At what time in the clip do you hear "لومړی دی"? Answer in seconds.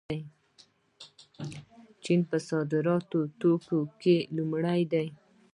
4.35-5.07